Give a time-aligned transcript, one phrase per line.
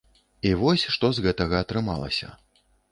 [0.51, 2.37] І вось, што з гэтага атрымалася.